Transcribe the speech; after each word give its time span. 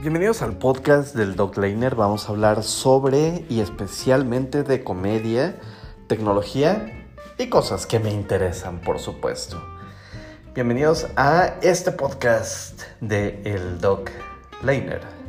Bienvenidos 0.00 0.40
al 0.40 0.56
podcast 0.56 1.14
del 1.14 1.36
Doc 1.36 1.58
Leiner. 1.58 1.94
Vamos 1.94 2.26
a 2.26 2.32
hablar 2.32 2.62
sobre 2.62 3.44
y 3.50 3.60
especialmente 3.60 4.62
de 4.62 4.82
comedia, 4.82 5.60
tecnología 6.06 7.06
y 7.36 7.50
cosas 7.50 7.84
que 7.84 7.98
me 7.98 8.10
interesan, 8.10 8.80
por 8.80 8.98
supuesto. 8.98 9.62
Bienvenidos 10.54 11.06
a 11.16 11.56
este 11.60 11.92
podcast 11.92 12.80
de 13.02 13.42
el 13.44 13.78
Doc 13.78 14.10
Leiner. 14.62 15.19